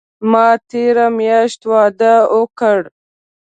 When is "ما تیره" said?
0.31-1.07